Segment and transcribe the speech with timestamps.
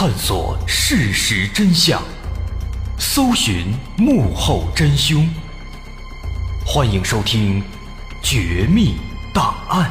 [0.00, 2.02] 探索事实真相，
[2.98, 3.66] 搜寻
[3.98, 5.28] 幕后真凶。
[6.64, 7.60] 欢迎收听
[8.22, 8.96] 《绝密
[9.34, 9.90] 档案》，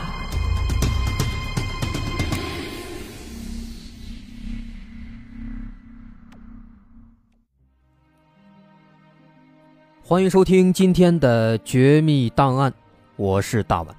[10.03, 12.71] 欢迎收听今天的《绝密档案》，
[13.15, 13.95] 我是大碗。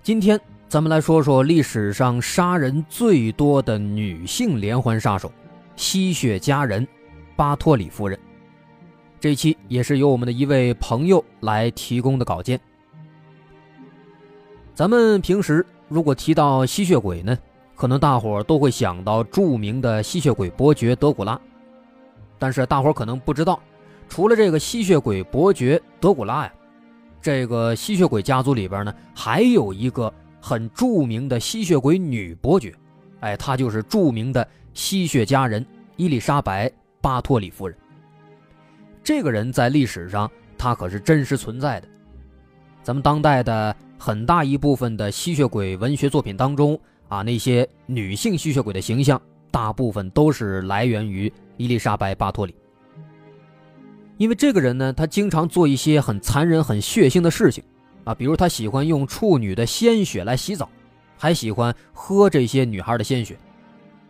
[0.00, 5.32] 今天咱们来说说历史上杀人最多的女性连环杀手——
[5.74, 6.86] 吸血佳人
[7.34, 8.16] 巴托里夫人。
[9.18, 12.60] 这期也是由我们的一位朋友来提供的稿件。
[14.72, 17.36] 咱们平时如果提到吸血鬼呢，
[17.74, 21.36] 可能大伙都会想到著名的吸血鬼伯爵德古拉，
[22.38, 23.58] 但是大伙可能不知道。
[24.08, 26.52] 除了这个吸血鬼伯爵德古拉呀，
[27.20, 32.74] 这个吸血鬼家族里边呢，还有一个很著名的吸血鬼女伯爵，
[33.20, 35.64] 哎，她就是著名的吸血佳人
[35.96, 36.66] 伊丽莎白·
[37.00, 37.76] 巴托里夫人。
[39.02, 41.88] 这个人在历史上，她可是真实存在的。
[42.82, 52.54] 咱们当代的很大一部分的吸血鬼文学作品当中啊，那些女性吸血鬼的形象，大部分都是来源于伊丽莎白·巴托里。
[54.16, 57.64] 因为这个人呢，他经常做一些很残忍、很血腥的事情，
[58.10, 60.68] 啊，比如他喜欢用处女的鲜血来洗澡，
[61.16, 63.38] 还喜欢喝这些女孩的鲜血。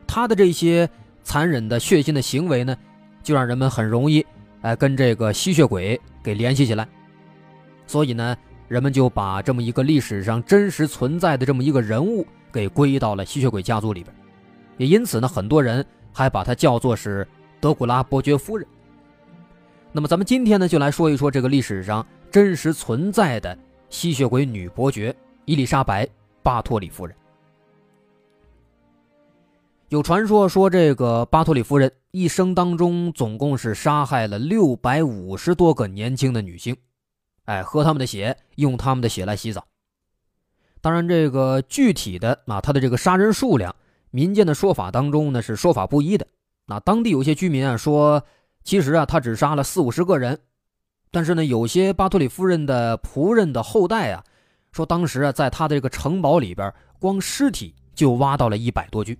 [0.06, 0.88] 他的这些
[1.22, 2.74] 残忍的、血腥的行为呢，
[3.22, 4.24] 就让人们很容易，
[4.62, 6.88] 哎，跟这个吸血鬼给联系起来。
[7.86, 8.34] 所以呢，
[8.68, 14.16] 人们就把这么一个历史上真实存在的这么一个人物给归到了吸血鬼家族里边，
[14.78, 17.28] 也因此呢，很多人还把他叫做是
[17.60, 18.66] 德古拉伯爵夫人。
[19.92, 23.58] 那么咱们今天呢，就来说一说这个历史上真实存在的
[23.90, 25.14] 吸血鬼女伯爵
[25.44, 26.06] 伊丽莎白·
[26.42, 27.14] 巴托里夫人。
[29.88, 36.76] 有传说说，这个巴托里夫人一生当中总共是杀害了六百五十多个年轻的女性，
[37.44, 39.66] 哎，喝他们的血，用他们的血来洗澡。
[40.80, 43.74] 当然，这个具体的啊，他的这个杀人数量，
[44.10, 46.26] 民间的说法当中呢是说法不一的。
[46.66, 48.24] 那当地有些居民啊说。
[48.62, 50.38] 其实啊，他只杀了四五十个人，
[51.10, 54.22] 但是呢，有些巴托里夫人的仆人的后代啊，
[54.70, 59.18] 说当时啊，在他的这个城堡里边，光尸体就挖到了一百多具。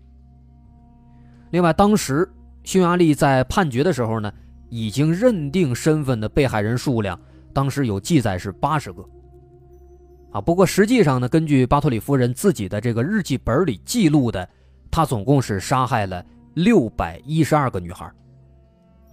[1.51, 2.31] 另外，当时
[2.63, 4.33] 匈牙利在判决的时候呢，
[4.69, 7.19] 已经认定身份的被害人数量，
[7.53, 9.05] 当时有记载是八十个。
[10.31, 14.49] 啊，不过实际上呢，根据巴托里夫人自己的这个日记本里记录的，
[14.93, 16.25] 他总共是杀害了
[16.55, 18.09] 六百一十二个女孩。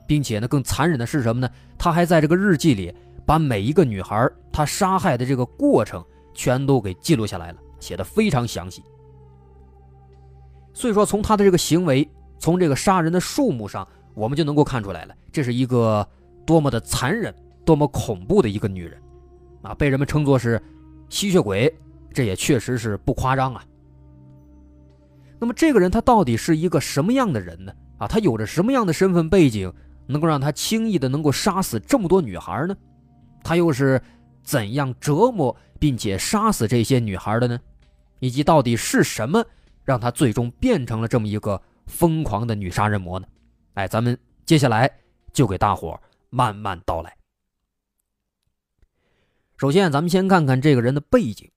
[0.08, 1.50] 并且呢，更残忍的是什么呢？
[1.78, 2.92] 他还在这个日记里
[3.26, 6.04] 把每一个女孩他杀害的这个过程
[6.34, 8.82] 全都给记录下来了，写的非常详细。
[10.74, 12.10] 所以说，从他的这个行为，
[12.40, 16.08] 从这个杀人的数目上，我们就能够看出来了，这是一个
[16.46, 17.34] 多么的残忍、
[17.66, 19.00] 多么恐怖的一个女人
[19.62, 19.74] 啊！
[19.74, 20.62] 被人们称作是
[21.10, 21.72] 吸血鬼，
[22.14, 23.64] 这也确实是不夸张啊。
[25.40, 27.74] 那么，这个人他到底是一个什么样的人呢？
[27.98, 29.74] 啊，他有着什么样的身份背景？
[30.08, 32.76] 能够让他轻易的能够杀死这么多女孩呢？
[33.44, 34.02] 他又是
[34.44, 37.60] 怎样折磨并且杀死这些女孩的呢？
[38.20, 39.46] 以及到底是什么
[39.84, 43.28] 让他最终变成了这么一个疯狂的女杀人魔呢？
[43.76, 44.92] 哎，咱们接下来
[45.32, 47.16] 就给大伙慢慢道来。
[49.58, 51.50] 首先，咱们先看看这个人的背景。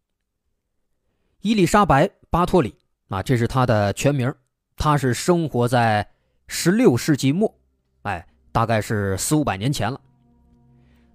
[1.41, 2.77] 伊丽莎白·巴托里
[3.09, 4.33] 啊，这是她的全名。
[4.77, 6.10] 她是生活在
[6.47, 7.59] 十六世纪末，
[8.03, 8.27] 哎。
[8.53, 10.00] 大概是四五百年前了。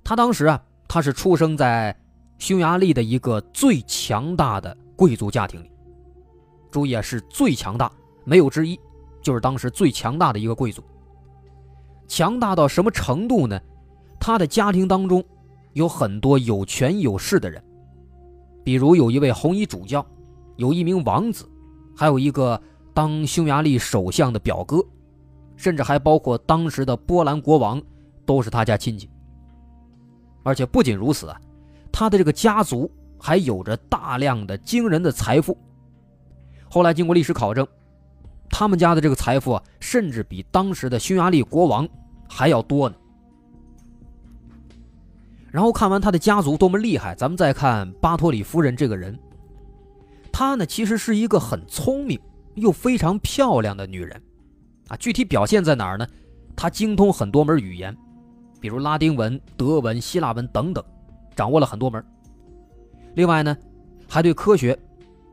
[0.04, 1.96] 他当时啊，他是出生在
[2.38, 5.72] 匈牙利的一个最强大的贵族家庭里。
[6.72, 7.92] 注意啊，是最强大，
[8.24, 8.80] 没有之一，
[9.22, 10.84] 就是当时最强大的一个贵族。
[12.08, 13.60] 强大到什么程度呢？
[14.20, 15.24] 他的家庭当中
[15.74, 17.64] 有很多有权有势的人，
[18.64, 20.06] 比如有一位红衣主教，
[20.56, 21.50] 有一名王子，
[21.96, 22.62] 还有一个
[22.94, 24.84] 当匈牙利首相的表哥。
[25.56, 27.82] 甚至还包括当时的波兰国王，
[28.26, 29.10] 都是他家亲戚。
[30.44, 31.40] 而且不仅如此啊，
[31.92, 35.58] 他的这个家族还有着大量的惊人的财富。
[36.70, 37.68] 后来经过历史考证，
[38.50, 41.88] 他们家的这个财富啊，甚至比当时的匈牙利国王
[42.30, 42.96] 还要多呢。
[45.52, 49.18] 然后看完他的家族多么厉害，咱们再看巴托里夫人这个人，
[50.32, 52.20] 她呢其实是一个很聪明
[52.56, 54.22] 又非常漂亮的女人。
[54.88, 56.08] 啊，具体表现在哪儿呢？
[56.56, 57.96] 他精通很多门语言，
[58.60, 60.84] 比如拉丁文、德文、希腊文等等，
[61.36, 62.04] 掌握了很多门。
[63.16, 63.58] 另外呢，
[64.08, 64.78] 还对科学、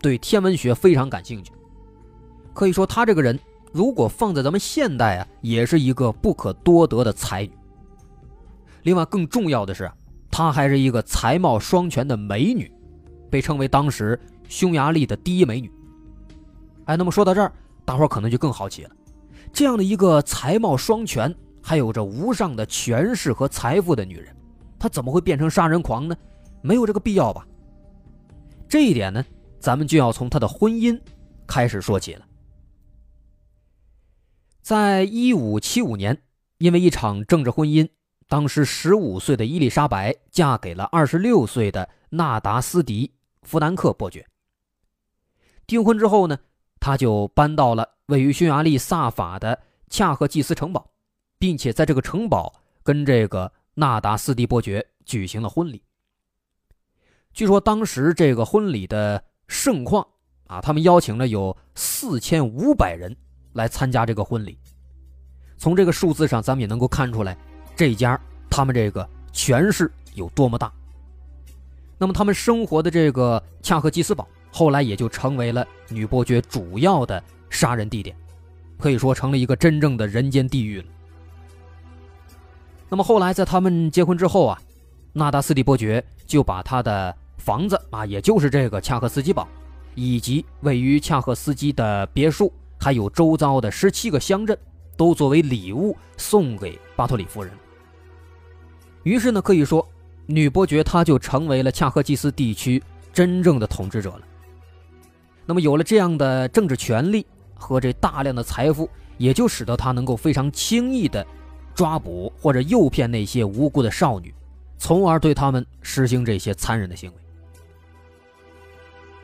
[0.00, 1.52] 对天文学非常感兴趣。
[2.52, 3.38] 可以说，他这个人
[3.72, 7.52] 如果放在咱们现代啊，也是一个不可多得的才女。
[8.82, 9.90] 另外，更重要的是，
[10.30, 12.70] 她还是一个才貌双全的美女，
[13.30, 14.18] 被称为当时
[14.48, 15.70] 匈牙利的第一美女。
[16.86, 17.52] 哎，那么说到这儿，
[17.84, 18.90] 大伙可能就更好奇了：
[19.52, 24.34] 这样的一个才貌双全，还有着无上的权势和财富的女人，
[24.78, 26.16] 她怎么会变成杀人狂呢？
[26.62, 27.46] 没有这个必要吧？
[28.68, 29.24] 这一点呢，
[29.60, 30.98] 咱们就要从她的婚姻
[31.46, 32.26] 开始说起了。
[34.62, 36.22] 在一五七五年，
[36.58, 37.88] 因为一场政治婚姻。
[38.28, 43.08] 当时十五岁的伊丽莎白嫁给了二十六岁的纳达斯迪·
[43.46, 44.26] 弗南克伯爵。
[45.66, 46.38] 订婚之后呢，
[46.82, 49.56] 他就搬到了位于匈牙利萨法的
[49.88, 50.84] 恰赫济斯城堡，
[51.38, 52.52] 并且在这个城堡
[52.82, 55.80] 跟这个纳达斯蒂伯爵举行了婚礼。
[57.32, 60.04] 据说当时这个婚礼的盛况
[60.48, 63.16] 啊，他们邀请了有四千五百人
[63.52, 64.58] 来参加这个婚礼。
[65.56, 67.38] 从这个数字上，咱们也能够看出来。
[67.76, 68.20] 这家
[68.50, 70.72] 他们这个权势有多么大？
[71.96, 77.20] 那么他们生活的这个恰赫基斯堡，后来也就成为了女伯爵主要的
[77.50, 78.14] 杀人地点，
[78.78, 80.86] 可以说成了一个真正的人间地狱了。
[82.88, 84.62] 那么后来在他们结婚之后啊，
[85.12, 89.48] 纳达斯蒂伯爵就把他的房子啊，也就是这个恰赫斯基堡，
[89.96, 94.56] 以及位于恰赫斯基的别墅，还有周遭的十七个乡镇。
[94.94, 97.50] 都作为礼物送给巴托里夫人。
[99.04, 99.84] 于是呢，可以说，
[100.26, 104.20] 女伯爵她就成为了恰赫基斯地区真正的统治者了。
[105.44, 111.26] 那么，有了这样的政治权力和这大量的财富，也就使得他能够非常轻易的
[111.74, 114.32] 抓捕或者诱骗那些无辜的少女，
[114.78, 117.16] 从而对他们实行这些残忍的行为。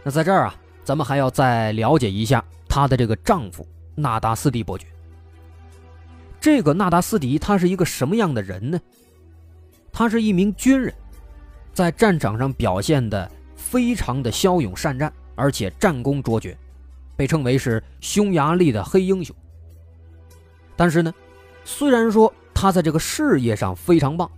[0.02, 0.54] 那在这儿啊，
[0.84, 4.86] 咱们还要再了解一下她的这个丈夫纳达斯蒂伯爵。
[6.40, 8.80] 这个纳达斯迪他是一个什么样的人呢？
[9.92, 10.94] 他是一名军人，
[11.74, 16.58] 在战场上表现的非常的骁勇善战，而且战功卓绝，
[17.14, 19.34] 被称为是匈牙利的黑英雄。
[20.74, 21.14] 但是呢，
[21.64, 24.28] 虽然说他在这个事业上非常棒，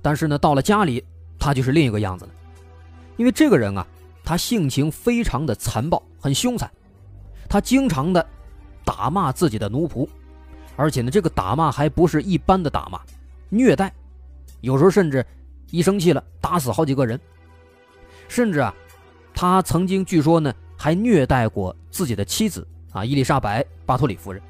[0.00, 1.04] 但是呢，到了家里
[1.40, 2.30] 他就是另一个样子了。
[3.16, 3.84] 因为这个人啊，
[4.22, 6.70] 他性情非常的残暴，很凶残，
[7.48, 8.24] 他经常的
[8.84, 10.08] 打骂自己的奴仆。
[10.76, 13.00] 而且呢，这个打骂还不是一般的打骂，
[13.48, 13.92] 虐待，
[14.60, 15.26] 有时候甚至
[15.72, 17.20] 一生气了打死好几个人，
[18.28, 18.72] 甚至啊，
[19.42, 24.40] 他曾经据说呢还虐待过自己的妻子啊伊丽莎白·巴托里夫人，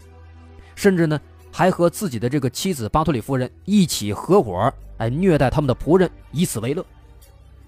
[0.75, 1.19] 甚至呢
[1.51, 6.85] 还和自己的这个妻子巴托里夫人一起合伙哎虐待他们的仆人，以此为乐。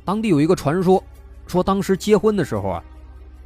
[0.05, 1.03] 当地有一个传说，
[1.47, 2.85] 说当时结婚的时候啊，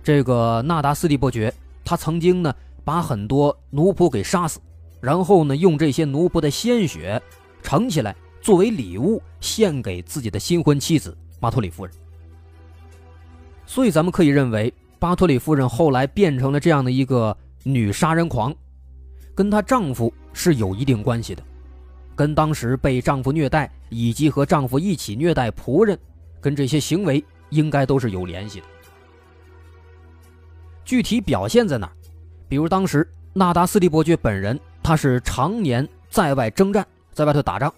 [0.02, 1.54] 这个纳达斯蒂伯爵
[1.84, 2.52] 他曾经呢
[2.84, 4.58] 把很多奴仆给杀死。
[5.00, 7.22] 然后呢，用这些奴仆的鲜血
[7.62, 11.94] 盛起来，作为礼物献给自己的新婚妻子巴托里夫人。
[13.68, 18.52] 所以，咱们可以认为，巴托里夫人后来变成了这样的一个女杀人狂，
[19.34, 21.42] 跟她丈夫是有一定关系的，
[22.16, 25.98] 跟当时被丈夫虐待以及和丈夫一起虐待仆人，
[26.40, 28.66] 跟这些行为应该都是有联系的。
[30.84, 31.92] 具体表现在哪儿？
[32.48, 34.58] 比如当时纳达斯蒂伯爵本人。
[34.80, 37.70] 他是常年在外征战，在外头打仗。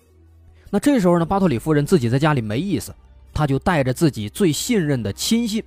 [0.71, 2.95] 那这时候呢，巴托里夫人自己在家里没意思，
[3.35, 5.61] 他就带着自己最信任的亲信，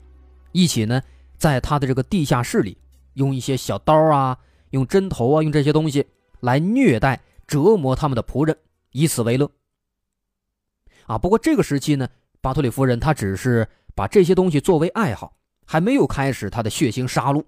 [0.54, 1.02] 一起呢，
[1.36, 2.78] 在他的这个地下室里，
[3.16, 4.38] 用一些小刀啊，
[4.70, 6.08] 用针头啊，用这些东西
[6.40, 8.58] 来虐待、折磨他们的仆人，
[8.92, 9.52] 以此为乐。
[11.08, 12.08] 啊，不过这个时期呢，
[12.40, 17.44] 巴托里夫人她只是把这些东西作为爱好，还没有开始她的血腥杀戮。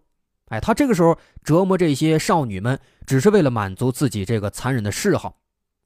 [0.47, 5.37] 哎，她这个时候折磨这些少女们，只是为了满足自己这个残忍的嗜好，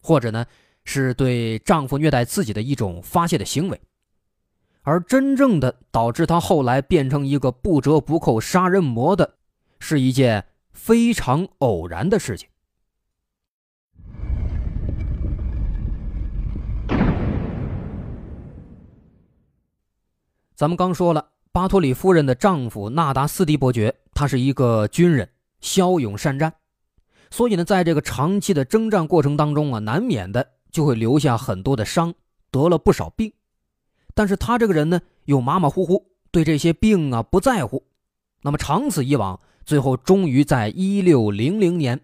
[0.01, 0.45] 或者呢，
[0.83, 3.79] 是对丈夫虐待自己的一种发泄的行为。
[4.89, 9.35] 而真正的导致他后来变成一个不折不扣杀人魔的，
[9.79, 12.49] 是一件非常偶然的事情。
[20.55, 23.93] 咱们刚说了，巴托里夫人的丈夫纳达斯蒂伯爵。
[24.15, 25.29] 他是一个军人，
[25.61, 26.51] 骁勇善战，
[27.29, 32.15] 所以呢，在这个长期的征战过程当中啊，难免的就会留下很多的伤，
[32.49, 33.31] 得了不少病。
[34.19, 37.85] 但是他这个人呢，又马马虎虎，对这些病啊不在乎。
[38.41, 41.97] 那么长此以往，最后终于在一六零零年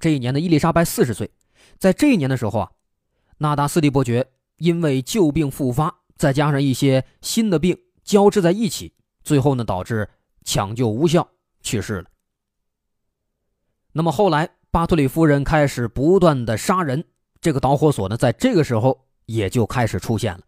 [0.00, 1.30] 这一年的伊丽莎白四十岁，
[1.78, 2.72] 在这一年的时候啊，
[3.38, 8.92] 纳达斯蒂伯爵因为旧病复发，再加上一些新的病交织在一起，
[9.22, 10.10] 最后呢，导致
[10.42, 11.28] 抢救无效。
[11.62, 12.06] 去世了。
[13.92, 17.04] 那么后来，巴托里夫人开始不断的杀人，
[17.40, 20.40] 这个导火索呢，在这个时候也就开始出现了。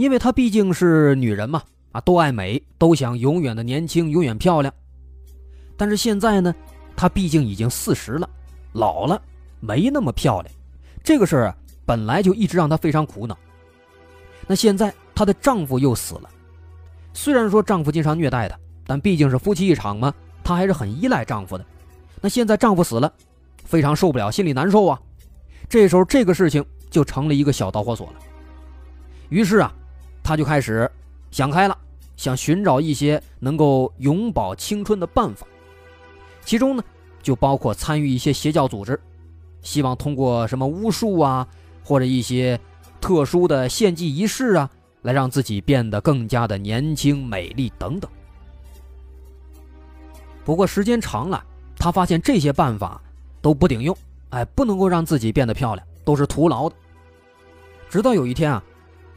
[0.00, 4.72] 因为她毕竟是女人嘛，啊，都爱美，都想永远的年轻，永远漂亮。
[5.76, 6.54] 但是现在呢，
[6.96, 8.26] 她毕竟已经四十了，
[8.72, 9.20] 老了，
[9.60, 10.54] 没那么漂亮。
[11.04, 13.36] 这个事儿啊，本来就一直让她非常苦恼。
[14.46, 16.30] 那现在她的丈夫又死了，
[17.12, 21.66] 虽然说丈夫经常虐待她，但毕竟是夫妻一场嘛，她还是很依赖丈夫的。
[22.22, 23.12] 那现在丈夫死了，
[23.66, 24.98] 非常受不了，心里难受啊。
[25.68, 28.14] 这时候这个事情就成了一个小导火索了。
[29.28, 29.70] 于是啊。
[30.22, 30.90] 他就开始
[31.30, 31.76] 想开了，
[32.16, 35.46] 想寻找一些能够永葆青春的办法，
[36.44, 36.82] 其中呢
[37.22, 38.98] 就包括参与一些邪教组织，
[39.62, 41.46] 希望通过什么巫术啊，
[41.84, 42.58] 或者一些
[43.00, 44.70] 特殊的献祭仪式啊，
[45.02, 48.10] 来让自己变得更加的年轻美丽等等。
[50.44, 51.44] 不过时间长了，
[51.76, 53.00] 他发现这些办法
[53.40, 53.96] 都不顶用，
[54.30, 56.76] 哎，不能够让自己变得漂亮，都是徒劳的。
[57.88, 58.62] 直到有一天啊，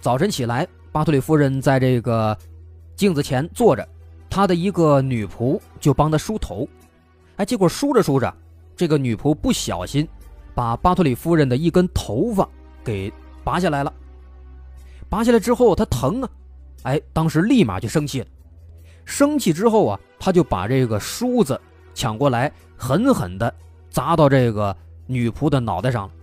[0.02, 0.68] 早晨起来。
[0.94, 2.38] 巴托里夫人在这个
[2.96, 3.86] 镜子前坐着，
[4.30, 6.70] 她的一个女仆就帮她梳头，
[7.38, 8.32] 哎，结果梳着梳着，
[8.76, 10.08] 这个女仆不小心
[10.54, 12.48] 把巴托里夫人的一根头发
[12.84, 13.12] 给
[13.44, 13.92] 拔下来了。
[15.10, 16.30] 拔下来之后，她疼啊，
[16.84, 18.28] 哎，当时立马就生气了。
[19.04, 21.60] 生气之后啊，他就把这个梳子
[21.96, 23.52] 抢过来，狠狠地
[23.90, 24.76] 砸到这个
[25.08, 26.14] 女仆的脑袋上了。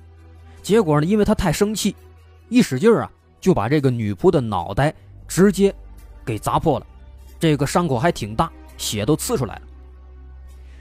[0.62, 1.96] 结果呢，因为他太生气，
[2.48, 3.10] 一使劲儿啊。
[3.40, 4.94] 就把这个女仆的脑袋
[5.26, 5.74] 直接
[6.24, 6.86] 给砸破了，
[7.38, 9.62] 这个伤口还挺大，血都呲出来了。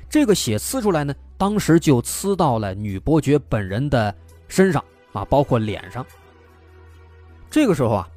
[0.10, 4.14] 这个血呲出来呢，当时就呲到了女伯爵本人的
[4.48, 6.06] 身上啊，包括脸上。
[7.50, 8.10] 这个时候啊，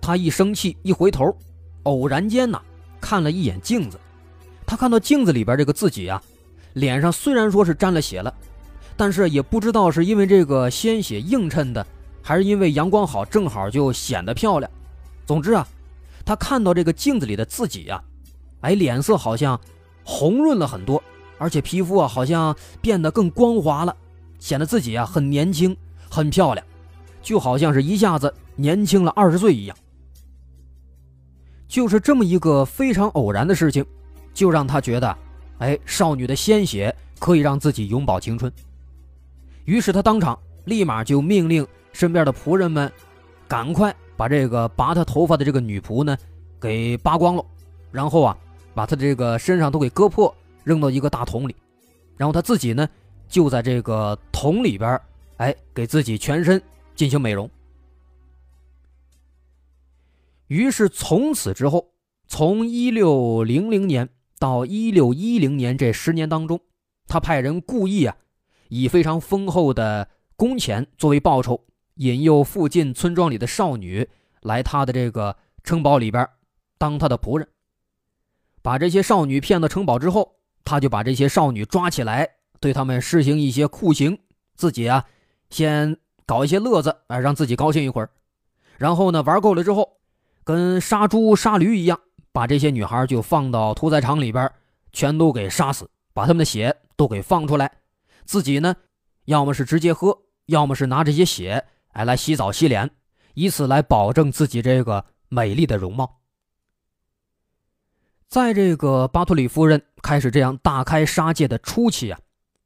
[0.00, 1.34] 他一生气一回头，
[1.84, 2.60] 偶然间呢
[3.00, 3.98] 看了一眼镜子，
[4.66, 6.22] 他看到镜子里边这个自己啊，
[6.74, 8.32] 脸上虽然说是沾了血了，
[8.96, 11.86] 但是也不知道是因为这个鲜血映衬的。
[12.22, 14.70] 还是因为阳光好，正好就显得漂亮。
[15.26, 15.66] 总之啊，
[16.24, 18.02] 他看到这个镜子里的自己呀，
[18.60, 19.58] 哎，脸色好像
[20.04, 21.02] 红润了很多，
[21.38, 23.96] 而且皮肤啊好像变得更光滑了，
[24.38, 25.76] 显得自己啊很年轻、
[26.10, 26.66] 很漂亮，
[27.22, 29.76] 就好像是一下子年轻了二十岁一样。
[31.68, 33.86] 就是这么一个非常偶然的事情，
[34.34, 35.16] 就让他觉得，
[35.58, 38.52] 哎，少女的鲜血可以让自己永葆青春。
[39.64, 41.66] 于是他当场立马就命令。
[41.92, 42.90] 身边的仆人们，
[43.48, 46.16] 赶快把这个拔他头发的这个女仆呢，
[46.60, 47.44] 给扒光了，
[47.90, 48.36] 然后啊，
[48.74, 51.54] 把他这个身上都给割破，扔到一个大桶里，
[52.16, 52.88] 然后他自己呢，
[53.28, 55.00] 就在这个桶里边，
[55.38, 56.62] 哎，给自己全身
[56.94, 57.50] 进行美容。
[60.48, 61.92] 于是从此之后，
[62.26, 66.60] 从一六零零年到一六一零年这十年当中，
[67.06, 68.16] 他派人故意啊，
[68.68, 71.64] 以非常丰厚的工钱作为报酬。
[72.00, 74.08] 引诱附近村庄里的少女
[74.40, 76.26] 来他的这个城堡里边
[76.78, 77.46] 当他的仆人，
[78.62, 82.26] 把这些少女骗到城堡之后，他就把这些少女抓起来，
[82.58, 84.18] 对他们施行一些酷刑，
[84.54, 85.04] 自己啊
[85.50, 88.08] 先搞一些乐子啊，让自己高兴一会儿，
[88.78, 89.98] 然后呢玩够了之后，
[90.42, 92.00] 跟杀猪杀驴一样，
[92.32, 94.50] 把这些女孩就放到屠宰场里边，
[94.90, 97.70] 全都给杀死，把他们的血都给放出来，
[98.24, 98.74] 自己呢
[99.26, 101.66] 要么是直接喝，要么是拿这些血。
[101.92, 102.90] 哎，来洗澡洗脸，
[103.34, 106.18] 以此来保证自己这个美丽的容貌。
[108.28, 112.18] 在这个巴托里夫人开始这样大开杀戒的初期啊，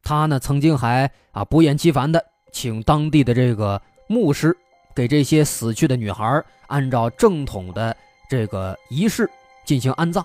[0.02, 4.54] 她呢曾经还啊不厌其烦的请当地的这个牧师
[4.94, 7.96] 给这些死去的女孩按照正统的
[8.28, 9.28] 这个仪式
[9.64, 10.24] 进行安葬。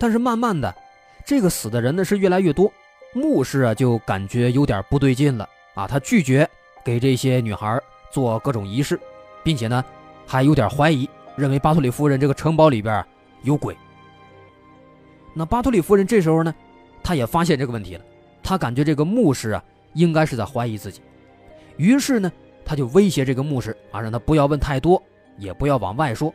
[0.00, 0.74] 但是慢慢的，
[1.24, 2.72] 这个死的人呢是越来越多，
[3.14, 6.48] 牧师啊就感觉有点不对劲了啊，他拒绝。
[6.88, 7.78] 给这些女孩
[8.10, 8.98] 做各种仪式，
[9.44, 9.84] 并且呢，
[10.26, 13.04] 还有点怀疑，认为巴托里夫人这个城堡里边
[13.42, 13.76] 有鬼。
[15.34, 16.54] 那巴托里夫人这时候呢，
[17.02, 18.04] 她也发现这个问题了，
[18.42, 21.02] 她感觉这个牧师啊，应该是在怀疑自己，
[21.76, 22.32] 于是呢，
[22.64, 25.02] 她就威胁这个牧师啊，让他不要问太多，
[25.36, 26.32] 也不要往外说，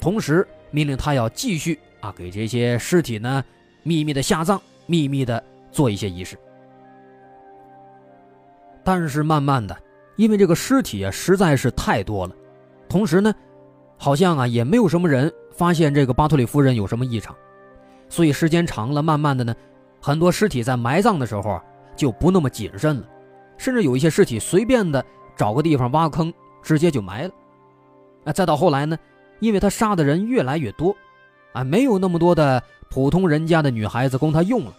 [0.00, 3.44] 同时命令他要继续啊，给这些尸体呢，
[3.84, 5.40] 秘密的下葬，秘密的
[5.70, 6.36] 做一些仪式。
[8.86, 9.76] 但是慢慢的，
[10.14, 12.32] 因为这个尸体啊实在是太多了，
[12.88, 13.34] 同时呢，
[13.98, 17.34] 好像啊也没有什么人发现这个巴托里夫人有什么异常，
[18.08, 19.52] 所以时间长了，慢慢的呢，
[20.00, 21.64] 很多尸体在埋葬的时候啊
[21.96, 23.08] 就不那么谨慎了，
[23.58, 25.04] 甚至有一些尸体随便的
[25.36, 27.30] 找个地方挖坑直接就埋了。
[28.24, 28.96] 啊，再到后来呢，
[29.40, 30.96] 因为他杀的人越来越多，
[31.54, 34.72] 啊，没有那么多的普通人家的女孩子供他用了，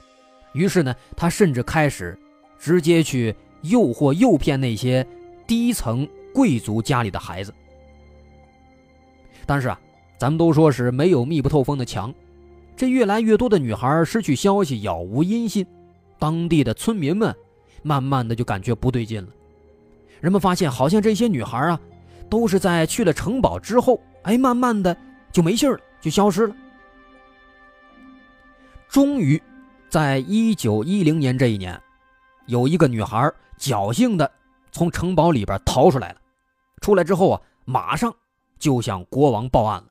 [0.53, 2.17] 于是呢，他甚至开始
[2.57, 3.35] 直接去
[3.67, 5.05] 诱惑、诱骗那些
[5.45, 7.53] 低层贵族家里的孩子。
[9.45, 9.79] 但是啊，
[10.17, 12.13] 咱们都说是没有密不透风的墙，
[12.75, 15.65] 这越来越多的女孩失去消息，杳无音信，
[16.19, 17.33] 当地的村民们
[17.81, 19.29] 慢慢的就感觉不对劲了。
[20.19, 21.79] 人们发现，好像这些女孩啊，
[22.29, 24.95] 都是在去了城堡之后，哎，慢慢的
[25.31, 26.55] 就没信了，就消失了。
[28.89, 29.41] 终于，
[29.89, 31.79] 在一九一零年这一年，
[32.47, 34.31] 有一个女孩侥幸的
[34.71, 36.21] 从城堡里边逃出来了。
[36.81, 38.15] 出来之后啊，马上
[38.59, 39.87] 就向国王报案了。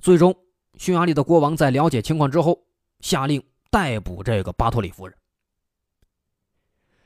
[0.00, 0.34] 最终，
[0.78, 2.58] 匈牙利的国王在了解情况之后，
[3.00, 5.14] 下令逮捕这个巴托里夫人。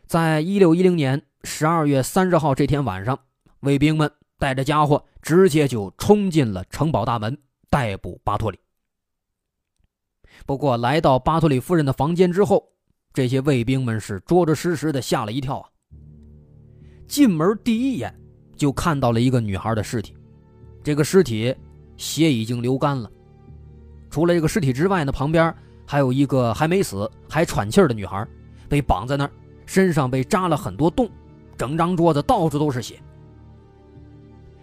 [0.06, 3.18] 在一六一零年十二月三十号这天晚上，
[3.60, 7.36] 卫兵们带着家伙直接就冲进了城堡大门，
[7.70, 8.60] 逮捕巴托里。
[10.46, 12.73] 不过，来到巴托里夫人的房间之后，
[13.14, 15.70] 这些卫兵们是着着实实的吓了一跳啊！
[17.06, 18.12] 进门第一眼
[18.56, 20.16] 就看到了一个女孩的尸体，
[20.82, 21.54] 这个尸体
[21.96, 23.08] 血已经流干了。
[24.10, 25.54] 除了这个尸体之外呢，旁边
[25.86, 28.26] 还有一个还没死还喘气的女孩，
[28.68, 29.30] 被绑在那儿，
[29.64, 31.08] 身上被扎了很多洞，
[31.56, 33.00] 整张桌子到处都是血。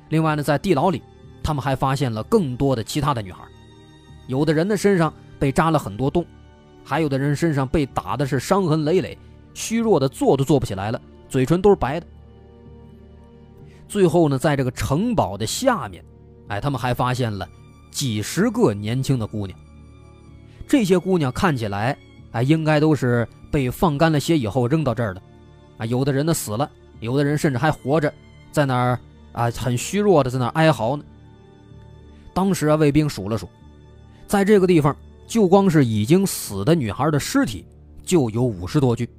[0.10, 1.02] 另外呢，在地牢里，
[1.42, 3.46] 他们还发现了更多的其他的女孩，
[4.28, 5.14] 有的人的身上。
[5.40, 6.24] 被扎了很多洞，
[6.84, 9.18] 还有的人身上被打的是伤痕累累，
[9.54, 12.08] 虚弱的坐都坐不起来了，嘴唇都是白的。
[13.88, 16.04] 最后呢，在这个城堡的下面，
[16.48, 17.48] 哎，他们还发现了
[17.92, 19.58] 几十个年轻的姑娘。
[20.68, 21.98] 这些姑娘看起来，
[22.32, 25.22] 哎，应该都是被放干了血以后扔到这儿的，
[25.78, 26.70] 啊，有的人呢死了，
[27.00, 28.14] 有的人甚至还活着，
[28.52, 29.00] 在那儿
[29.34, 31.04] 啊，很虚弱的在那儿哀嚎呢。
[32.34, 33.50] 当时啊，卫兵数了数，
[34.28, 34.96] 在这个地方。
[35.32, 37.66] 就光是已经死的女孩的尸体，
[38.04, 39.10] 就有五十多具，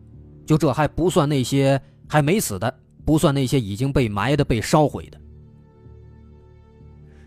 [0.44, 5.18] 就这还不算那些还没死的，不算那些已经被埋的、被烧毁的。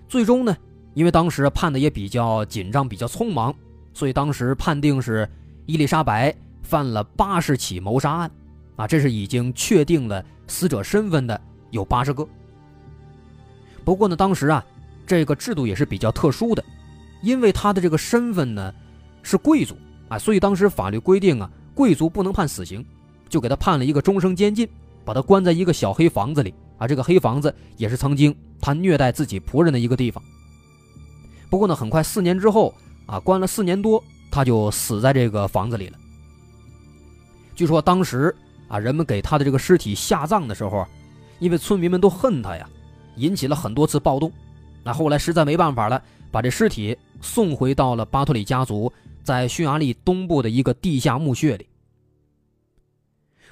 [0.08, 0.56] 最终呢，
[0.94, 3.52] 因为当时判的也比较紧张、比较匆忙，
[3.92, 5.28] 所以当时判定是
[5.66, 8.32] 伊丽莎白犯了八十起谋杀案，
[8.76, 12.24] 啊，这是已经确定了死者身份的有八十个。
[13.84, 14.64] 不过呢，当时啊，
[15.08, 16.64] 这个制度也是比较特殊的。
[17.26, 18.72] 因为他的这个身份呢，
[19.24, 19.76] 是贵族
[20.08, 22.86] 啊，所以当时法律规定啊，贵族不能判死刑，
[23.28, 24.70] 就给他判了一个终生监禁，
[25.04, 26.88] 把他关在一个小黑房子里啊。
[26.88, 30.24] 这个黑房子也是曾经他虐待自己仆人的一个地方。
[31.50, 32.72] 不过呢，很快四年之后
[33.08, 35.98] 啊，关了四年多，他就死在这个房子里了。
[37.56, 38.36] 据说当时
[38.68, 40.86] 啊，人们给他的这个尸体下葬的时候，
[41.40, 42.70] 因为村民们都恨他呀，
[43.16, 44.32] 引起了很多次暴动。
[44.84, 46.00] 那后来实在没办法了，
[46.36, 46.98] 把这尸体。
[47.22, 48.92] 送回到了巴托里家族
[49.24, 51.68] 在匈牙利东部的一个地下墓穴里。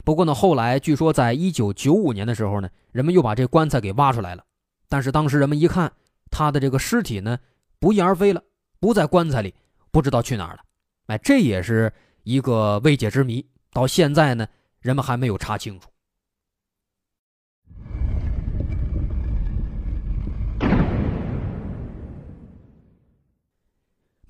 [0.03, 4.43] 不过呢，后来据说在一九九五年的时候呢，人们又把这棺材给挖出来了。
[4.89, 5.91] 但是当时人们一看，
[6.29, 7.39] 他的这个尸体呢
[7.79, 8.43] 不翼而飞了，
[8.79, 9.55] 不在棺材里，
[9.91, 10.59] 不知道去哪儿了。
[11.07, 11.91] 哎，这也是
[12.23, 14.45] 一个未解之谜，到现在呢，
[14.81, 15.89] 人们还没有查清楚。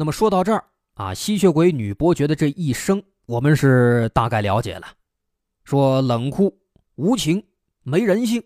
[0.04, 4.86] 那么说到这儿啊，吸血鬼女伯爵的这一生，我们是大概了解了。
[5.63, 6.60] 说冷酷
[6.96, 7.42] 无情、
[7.84, 8.44] 没人性，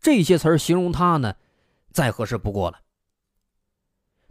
[0.00, 1.34] 这些词儿形容她呢，
[1.90, 2.78] 再合适不过了。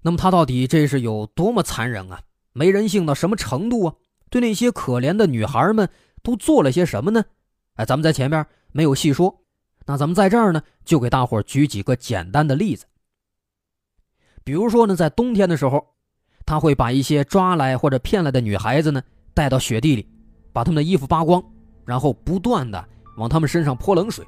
[0.02, 2.22] 那么她到底这是有多么残忍啊？
[2.54, 3.96] 没人性到什么程度啊？
[4.30, 5.90] 对那些可怜的女孩们
[6.24, 7.26] 都做了些什么呢？
[7.74, 9.44] 哎，咱们在前面没有细说，
[9.88, 12.86] 那咱们在这儿呢，就给大伙举几个简单的例子。
[14.46, 15.86] 比如说呢，在冬天的时候。
[16.46, 19.02] 他会把一些抓来或者骗来的女孩子呢
[19.34, 20.08] 带到雪地里，
[20.52, 21.42] 把她们的衣服扒光，
[21.86, 22.84] 然后不断的
[23.18, 24.26] 往她们身上泼冷水，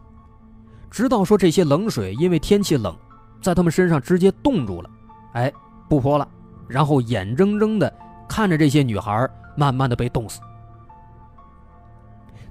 [0.90, 2.96] 直到说这些冷水因为天气冷，
[3.42, 4.90] 在她们身上直接冻住了，
[5.34, 5.52] 哎，
[5.90, 6.28] 不泼了，
[6.68, 7.92] 然后眼睁睁的
[8.30, 10.40] 看着这些女孩慢慢的被冻死。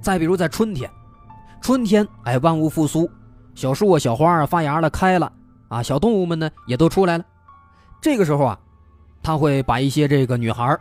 [0.01, 0.91] 再比如在春天，
[1.61, 3.11] 春天哎万物复苏，
[3.55, 5.33] 小树啊小花啊发芽了开了
[5.69, 7.25] 啊，小动物们呢也都出来了，
[8.01, 8.59] 这个时候啊。
[9.23, 10.77] 他会把一些这个女孩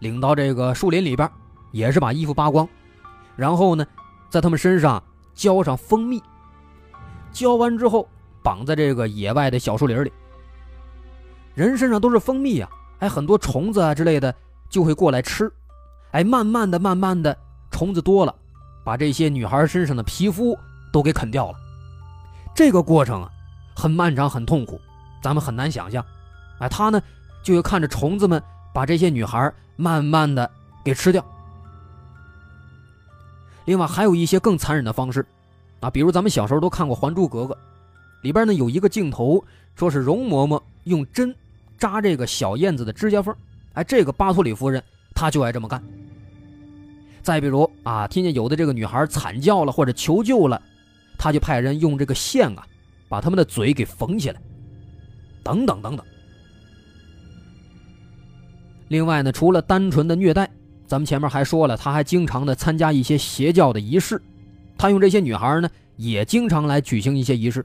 [0.00, 1.30] 领到这个树林里边，
[1.70, 2.68] 也是把衣服扒光，
[3.36, 3.86] 然后呢，
[4.28, 5.02] 在他们身上
[5.32, 6.22] 浇上蜂蜜，
[7.32, 8.08] 浇完之后
[8.42, 10.12] 绑在这个野外的小树林里。
[11.54, 14.34] 人身上都是蜂蜜啊，哎，很多虫子啊之类的
[14.68, 15.50] 就会过来吃，
[16.10, 17.36] 哎，慢慢的、慢慢的，
[17.70, 18.34] 虫子多了，
[18.82, 20.58] 把这些女孩身上的皮肤
[20.92, 21.58] 都给啃掉了。
[22.56, 23.30] 这个过程啊，
[23.76, 24.80] 很漫长、很痛苦，
[25.22, 26.04] 咱们很难想象。
[26.58, 27.00] 哎，他呢？
[27.44, 30.50] 就会看着虫子们把这些女孩慢慢的
[30.82, 31.24] 给吃掉，
[33.66, 35.24] 另外还有一些更残忍的方式，
[35.80, 37.54] 啊，比如咱们小时候都看过《还珠格格》，
[38.22, 39.44] 里边呢有一个镜头，
[39.76, 41.34] 说是容嬷嬷用针
[41.78, 43.36] 扎这个小燕子的指甲缝，
[43.74, 44.82] 哎，这个巴托里夫人
[45.14, 45.82] 她就爱这么干。
[47.22, 50.60] 再比如啊，听见有的这个女孩惨叫了或者求救了，
[51.18, 52.66] 她就派人用这个线啊，
[53.08, 54.40] 把他们的嘴给缝起来，
[55.42, 56.06] 等等等等。
[58.88, 60.50] 另外呢，除了单纯的虐待。
[60.86, 64.20] 咱们前面还说了，他还经常的参加一些邪教的仪式，
[64.76, 67.64] 他用这些女孩呢，也经常来举行一些仪式，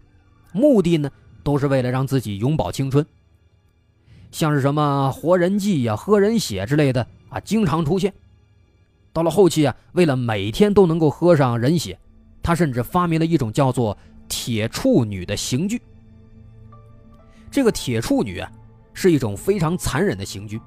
[0.54, 1.12] 目的呢，
[1.44, 3.06] 都是为了让自己永葆青春。
[4.32, 8.14] 像是什么活人祭呀、喝人血之类的啊，经常出现。
[9.12, 12.00] 到了后期啊，为了每天都能够喝上人血，
[12.42, 13.96] 他甚至发明了一种叫做
[14.30, 15.82] “铁处女”的刑具。
[17.52, 18.50] 这个铁处女啊，
[18.94, 20.60] 是一种非常残忍的刑具。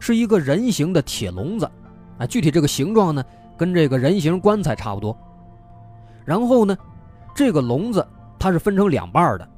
[0.00, 1.70] 是一个人形的铁笼子，
[2.18, 3.24] 啊，具体这个形状呢，
[3.56, 5.16] 跟这个人形棺材差不多。
[6.24, 6.76] 然后呢，
[7.34, 8.06] 这个笼子
[8.38, 9.48] 它是分成两半的，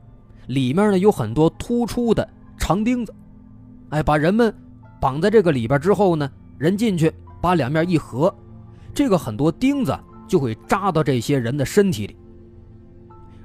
[0.47, 3.15] 里面呢有很多突出的长钉子，
[3.91, 4.55] 哎，把人们
[5.01, 8.35] 绑在这个里边之后呢，人进去把两面一合，
[8.95, 9.97] 这个很多钉子
[10.27, 12.17] 就会扎到这些人的身体里。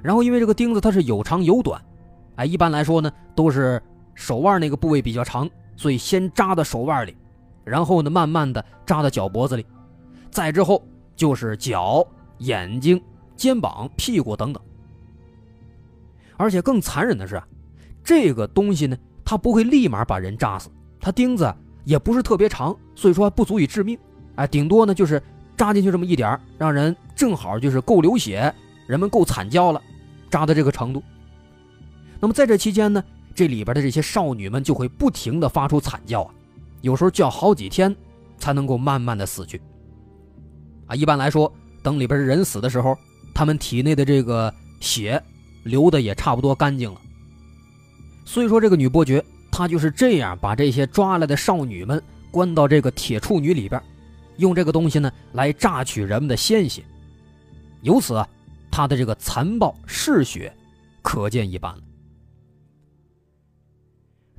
[0.02, 1.80] 然后因为这个钉子它是有长有短，
[2.36, 3.82] 哎，一般来说呢都是
[4.16, 5.48] 手腕那个部位比较长。
[5.82, 7.18] 所以先扎到手腕里，
[7.64, 9.66] 然后呢，慢慢的扎到脚脖子里，
[10.30, 12.06] 再之后就是脚、
[12.38, 13.02] 眼睛、
[13.36, 14.62] 肩膀、屁股等等。
[16.38, 17.42] 而且更残忍的是，
[18.04, 21.52] 这个东西呢，它不会立马把人扎死，它钉子
[21.84, 23.98] 也不是特别长，所以说不足以致命。
[24.36, 25.20] 哎，顶多呢就是
[25.58, 28.54] 扎进去这么一点让人正好就是够流血，
[28.86, 29.82] 人们够惨叫了，
[30.30, 31.02] 扎到这个程度。
[32.20, 33.04] 那么在这期间呢？
[33.34, 36.34] 这里边的这些少女们就会不停的发出惨叫啊，
[36.82, 37.96] 有时候叫好几天，
[38.38, 39.62] 才能够慢慢的死去。
[40.88, 42.98] 啊，一般来说，等里边人死的时候，
[43.34, 45.22] 他们体内的这个血
[45.64, 47.00] 流的也差不多干净了。
[48.26, 53.82] 所以说，这个女伯爵她就是这样把这些抓来的少女们关到这个铁处女里边，
[54.38, 56.84] 用这个东西呢来榨取人们的鲜血，
[57.82, 58.28] 由此啊，
[58.70, 60.54] 她的这个残暴嗜血，
[61.02, 61.82] 可见一斑了。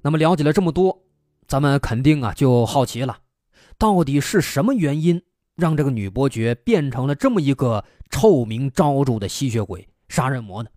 [0.03, 1.05] 那么了解了这么多，
[1.47, 3.21] 咱们肯定啊就好奇了，
[3.79, 5.23] 到底是什么原因
[5.55, 10.71] 让这个女伯爵变成了这么一个臭名昭著的吸血鬼杀人魔呢？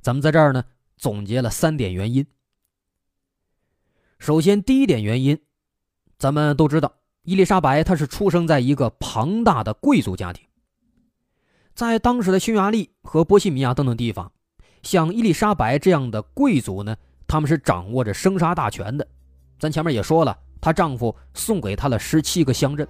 [0.00, 0.64] 咱们在这儿呢
[0.96, 2.26] 总结了三点原因。
[4.18, 5.38] 首先，第一点原因，
[6.16, 10.46] 咱们都知道，伊丽莎白她是出生在一个庞大的贵族家庭，
[11.74, 14.32] 在当时的匈牙利和波西米亚等等地方，
[14.82, 16.96] 像伊丽莎白这样的贵族呢。
[17.26, 19.06] 他们是掌握着生杀大权的，
[19.58, 22.86] 咱前面也说了，她丈夫送给她了十七个乡镇。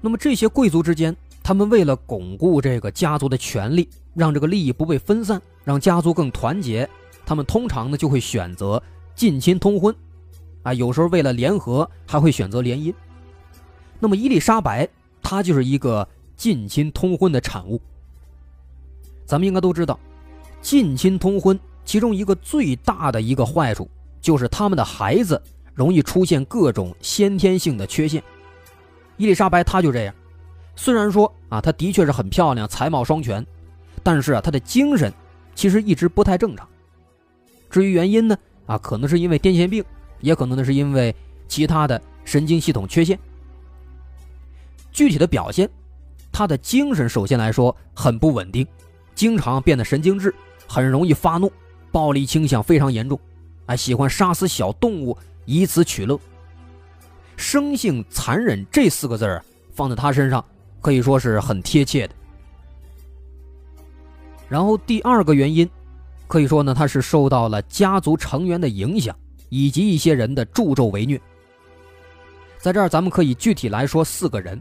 [0.00, 6.88] 那么这些贵族之间，他们为了巩固这个家族的权力，让这个利益不被分散，让家族更团结，
[7.24, 8.82] 他们通常呢就会选择
[9.14, 9.94] 近亲通婚，
[10.62, 12.92] 啊，有时候为了联合还会选择联姻。
[13.98, 14.88] 那么伊丽莎白
[15.22, 16.06] 她就是一个
[16.36, 17.80] 近亲通婚的产物。
[19.24, 19.98] 咱们应该都知道，
[20.60, 21.58] 近亲通婚。
[21.86, 23.88] 其中一个最大的一个坏处，
[24.20, 25.40] 就是他们的孩子
[25.72, 28.22] 容易出现各种先天性的缺陷。
[29.16, 30.14] 伊丽莎白她就这样，
[30.74, 33.46] 虽然说啊，她的确是很漂亮，才貌双全，
[34.02, 35.10] 但是啊，她的精神
[35.54, 36.68] 其实一直不太正常。
[37.70, 39.82] 至于原因呢，啊，可能是因为癫痫病，
[40.20, 41.14] 也可能呢是因为
[41.46, 43.18] 其他的神经系统缺陷。
[44.90, 45.70] 具体的表现，
[46.32, 48.66] 她的精神首先来说很不稳定，
[49.14, 50.34] 经常变得神经质，
[50.66, 51.50] 很容易发怒。
[51.92, 53.18] 暴力倾向非常严重，
[53.66, 56.18] 还喜欢杀死小动物以此取乐。
[57.36, 59.44] 生性残忍这四个字儿
[59.74, 60.42] 放在他身上
[60.80, 62.14] 可以说是很贴切的。
[64.48, 65.68] 然后第二个原因，
[66.28, 69.14] 可以说呢，他是受到了家族成员的影响，
[69.48, 71.20] 以及一些人的助纣为虐。
[72.58, 74.60] 在这儿，咱们可以具体来说四个人。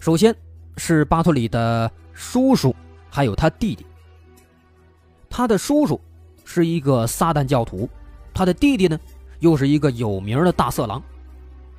[0.00, 0.34] 首先
[0.78, 2.74] 是巴托里的叔叔，
[3.10, 3.84] 还有他弟弟。
[5.32, 5.98] 他的叔叔
[6.44, 7.88] 是一个撒旦教徒，
[8.34, 9.00] 他的弟弟呢
[9.40, 11.02] 又是一个有名的大色狼。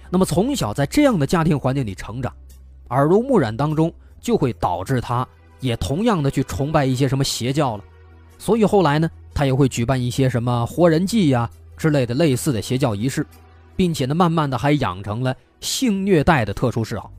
[0.09, 2.33] 那么从小在这样的家庭环境里成长，
[2.89, 5.27] 耳濡目染当中就会导致他
[5.59, 7.83] 也同样的去崇拜一些什么邪教了。
[8.39, 13.23] 所以后来呢，他也会举办一些什么活人祭呀之类的类似的邪教仪式，
[13.75, 17.11] 并且呢，慢慢的还养成了性虐待的特殊嗜好。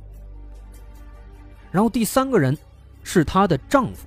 [1.71, 2.59] 然后第三个人
[3.05, 4.07] 是她的丈夫，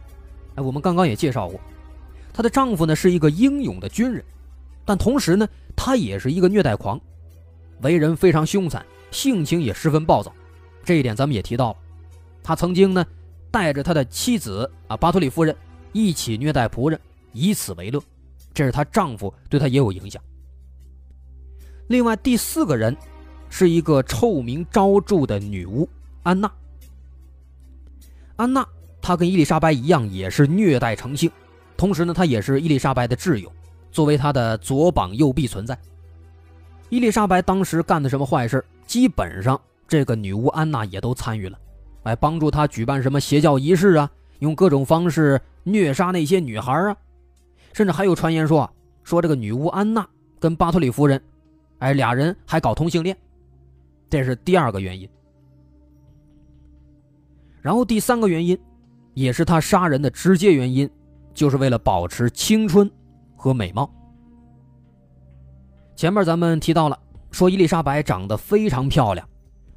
[0.55, 1.57] 哎，我们刚刚也介绍过。
[2.37, 4.23] 她的丈夫呢是一个英勇的军人，
[4.85, 7.01] 但同时呢，他也是一个虐待狂，
[7.81, 10.31] 为人非常凶残，性情也十分暴躁。
[10.83, 11.77] 这一点咱们也提到了。
[12.43, 13.03] 他曾经呢
[13.49, 15.55] 带着他的妻子啊巴托里夫人
[15.93, 16.99] 一起虐待仆人，
[17.33, 17.99] 以此为乐。
[18.53, 20.21] 这是她丈夫对她也有影响。
[21.87, 22.95] 另外第四个人
[23.49, 25.89] 是一个臭名昭著的女巫
[26.21, 26.51] 安娜。
[28.35, 28.63] 安娜
[29.01, 31.31] 她跟伊丽莎白一样，也是虐待成性，
[31.77, 33.51] 同时呢，他也是伊丽莎白的挚友，
[33.91, 35.77] 作为他的左膀右臂存在。
[36.89, 41.59] 伊丽莎白当时干的什么坏事，基本上这个女巫安娜也都参与了，
[42.03, 44.09] 来帮助她举办什么邪教仪式啊，
[44.39, 46.97] 用各种方式虐杀那些女孩啊，
[47.73, 48.69] 甚至还有传言说，
[49.03, 50.07] 说这个女巫安娜
[50.39, 51.21] 跟巴托里夫人。
[51.79, 53.15] 哎，俩人还搞同性恋，
[54.09, 55.07] 这是第二个原因。
[57.61, 58.57] 然后第三个原因，
[59.13, 60.89] 也是他杀人的直接原因，
[61.37, 62.89] 就是为了保持青春
[63.35, 63.87] 和美貌。
[65.95, 66.97] 前面咱们提到了，
[67.29, 69.27] 说伊丽莎白长得非常漂亮，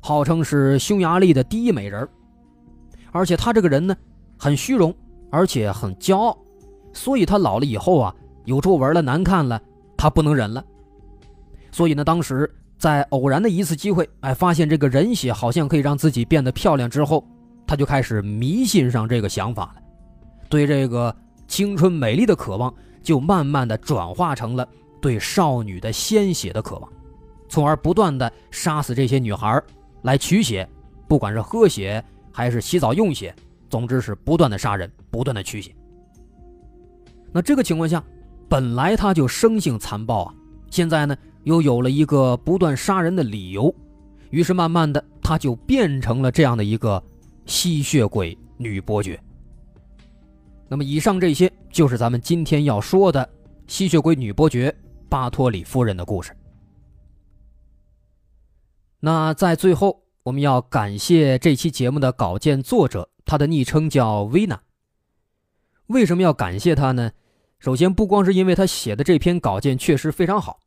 [0.00, 2.08] 号称是匈牙利的第一美人
[3.12, 3.94] 而且她这个人呢，
[4.38, 4.94] 很虚荣，
[5.30, 6.38] 而且很骄傲，
[6.94, 8.14] 所以她老了以后啊，
[8.46, 9.60] 有皱纹了、难看了，
[9.98, 10.64] 她不能忍了。
[11.70, 17.22] 所以呢，当时在偶然的一次机会，哎，发现这个人血好像可以让自己变得漂亮之后，
[17.66, 19.82] 她就开始迷信上这个想法了，
[20.48, 21.14] 对这个
[21.50, 24.66] 青春美丽的渴望就慢慢的转化成了
[25.00, 26.88] 对少女的鲜血的渴望，
[27.48, 29.60] 从而不断的杀死这些女孩
[30.02, 30.66] 来取血，
[31.08, 33.34] 不管是喝血还是洗澡用血，
[33.68, 35.74] 总之是不断的杀人，不断的取血。
[37.32, 38.02] 那这个情况下，
[38.48, 40.34] 本来他就生性残暴啊，
[40.70, 41.16] 现在呢？
[41.44, 43.74] 又有了一个不断杀人的理由，
[44.28, 47.02] 于是慢慢的，她就变成了这样的一个
[47.46, 49.18] 吸血鬼女伯爵。
[50.72, 53.28] 那么，以上这些就是咱们今天要说的
[53.66, 54.72] 吸血鬼女伯爵
[55.08, 56.30] 巴托里夫人的故事。
[59.00, 64.60] 那在最后，我们要感谢这期节目的稿件作者，他的昵称叫维娜。
[65.88, 67.10] 为什么要感谢他呢？
[67.58, 70.60] 首先，不光是因为他写的这篇稿件确实非常好。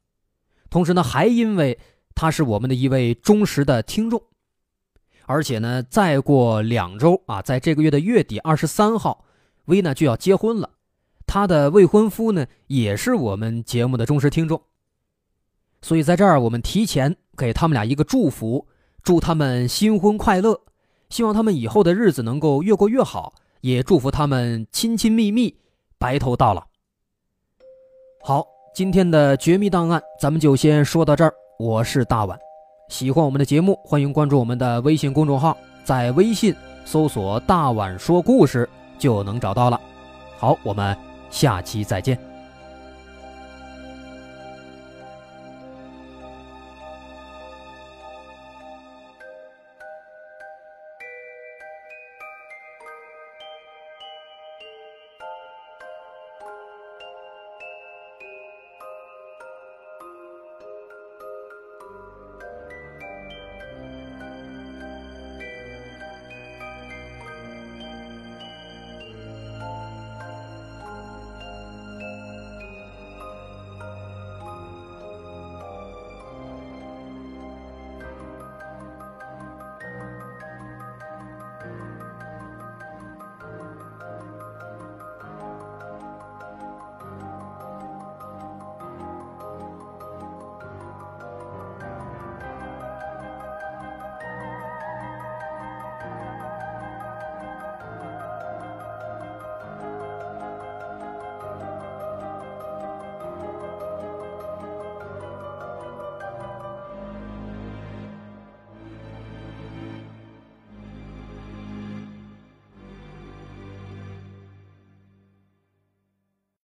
[0.69, 1.79] 同时呢，还因为
[2.13, 4.21] 他是我们的一位忠实的听众，
[5.27, 9.23] 而且呢，再过两周啊，在这个月的月底二十三号，
[9.65, 10.69] 薇娜就要结婚了。
[11.25, 14.61] 她的未婚夫呢，也是我们节目的忠实听众。
[15.81, 18.67] 所以在这儿，我们提前给他们俩一个祝福，
[19.01, 20.61] 祝他们新婚快乐，
[21.09, 25.57] 希望他们以后的日子能够越过越好，也祝福他们亲亲密密，
[25.97, 26.65] 白头到老。
[28.23, 28.47] 好。
[28.75, 31.31] 今天的绝密档案，咱们就先说到这儿。
[31.59, 32.35] 我是大碗，
[32.89, 38.67] 喜欢我们的节目，欢迎关注我们的微信公众号，在微信搜索“大碗说故事”
[39.03, 39.77] 就能找到了。
[40.39, 40.97] 好，我们
[41.29, 42.17] 下期再见。